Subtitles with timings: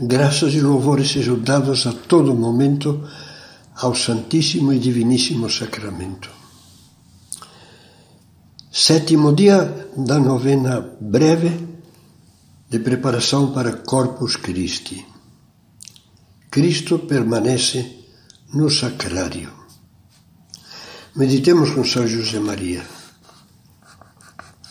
[0.00, 3.08] Graças e louvores sejam dados a todo momento
[3.76, 6.28] ao Santíssimo e Diviníssimo Sacramento.
[8.72, 11.64] Sétimo dia da novena breve
[12.68, 15.06] de preparação para Corpus Christi.
[16.50, 18.00] Cristo permanece
[18.52, 19.52] no sacrário.
[21.14, 22.84] Meditemos com São José Maria.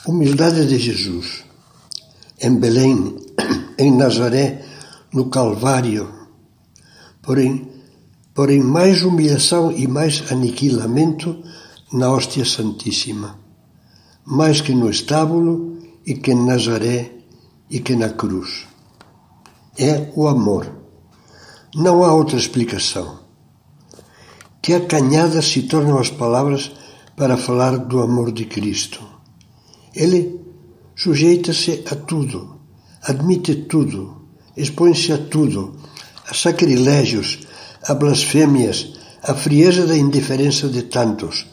[0.05, 1.45] Humildade de Jesus.
[2.41, 3.15] Em Belém,
[3.79, 4.72] em Nazaré,
[5.13, 6.09] no Calvário.
[7.21, 7.69] Porém,
[8.33, 11.43] porém mais humilhação e mais aniquilamento
[11.91, 13.39] na hóstia santíssima,
[14.25, 17.11] mais que no estábulo e que em Nazaré
[17.69, 18.65] e que na cruz.
[19.77, 20.71] É o amor.
[21.75, 23.19] Não há outra explicação.
[24.61, 26.71] Que acanhadas se tornam as palavras
[27.15, 29.01] para falar do amor de Cristo.
[29.93, 30.39] Ele
[30.95, 32.59] sujeita-se a tudo,
[33.01, 34.22] admite tudo,
[34.55, 35.75] expõe-se a tudo,
[36.27, 37.39] a sacrilégios,
[37.87, 41.47] a blasfêmias, a frieza da indiferença de tantos,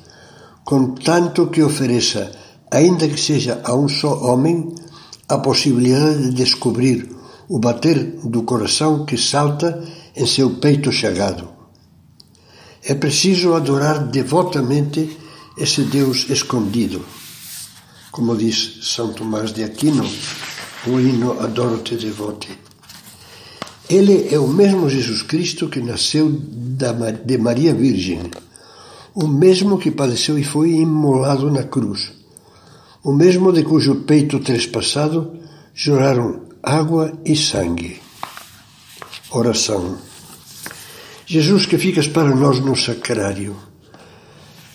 [0.65, 2.31] com tanto que ofereça,
[2.71, 4.75] ainda que seja a um só homem,
[5.29, 7.09] a possibilidade de descobrir
[7.49, 9.83] o bater do coração que salta
[10.15, 11.49] em seu peito chagado.
[12.83, 15.19] É preciso adorar devotamente
[15.57, 17.05] esse Deus escondido.
[18.11, 20.09] Como diz São Tomás de Aquino,
[20.87, 22.70] o hino Adoro-te devote.
[23.91, 28.31] Ele é o mesmo Jesus Cristo que nasceu de Maria Virgem,
[29.13, 32.13] o mesmo que padeceu e foi imolado na cruz,
[33.03, 35.33] o mesmo de cujo peito trespassado
[35.75, 38.01] choraram água e sangue.
[39.33, 39.99] Oração.
[41.27, 43.57] Jesus que ficas para nós no sacrário,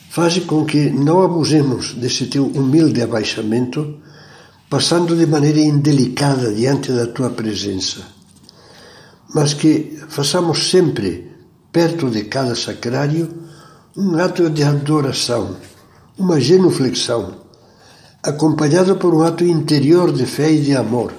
[0.09, 3.97] faz com que não abusemos desse teu humilde abaixamento,
[4.69, 8.14] passando de maneira indelicada diante da tua presença
[9.35, 11.29] mas que façamos sempre,
[11.69, 13.27] perto de cada sacrário,
[13.97, 15.57] um ato de adoração,
[16.17, 17.41] uma genuflexão,
[18.23, 21.13] acompanhado por um ato interior de fé e de amor.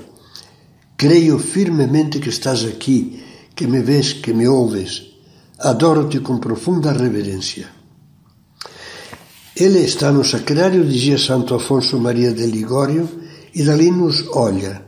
[0.97, 3.23] Creio firmemente que estás aqui,
[3.55, 5.09] que me vês, que me ouves.
[5.59, 7.69] Adoro-te com profunda reverência.
[9.55, 13.07] Ele está no sacrário, dizia Santo Afonso Maria de Ligório,
[13.55, 14.87] e dali nos olha.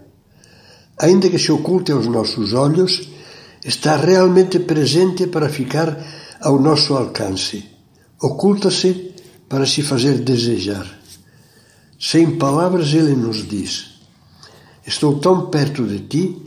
[0.98, 3.17] Ainda que se oculte aos nossos olhos,
[3.64, 5.96] está realmente presente para ficar
[6.40, 7.64] ao nosso alcance.
[8.20, 9.14] Oculta-se
[9.48, 10.86] para se fazer desejar.
[11.98, 14.00] Sem palavras, ele nos diz:
[14.86, 16.42] Estou tão perto de ti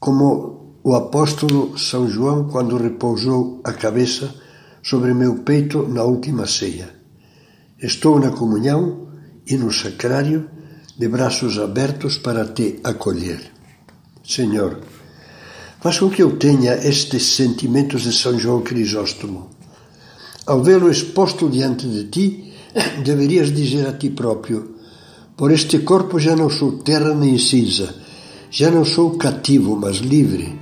[0.00, 4.34] como o apóstolo São João quando repousou a cabeça
[4.82, 6.88] sobre meu peito na última ceia.
[7.80, 9.08] Estou na comunhão
[9.46, 10.48] e no sacrário
[10.98, 13.52] de braços abertos para te acolher.
[14.24, 14.80] Senhor,
[15.80, 19.48] Faz com que eu tenha estes sentimentos de São João Crisóstomo.
[20.44, 22.52] Ao vê-lo exposto diante de ti,
[23.04, 24.74] deverias dizer a ti próprio:
[25.36, 27.94] Por este corpo já não sou terra nem cinza,
[28.50, 30.58] já não sou cativo, mas livre.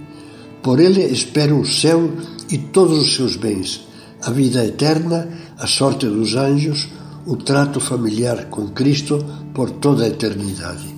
[0.63, 2.11] Por ele espero o céu
[2.51, 3.87] e todos os seus bens,
[4.23, 6.89] a vida eterna, a sorte dos anjos,
[7.25, 10.96] o trato familiar com Cristo por toda a eternidade.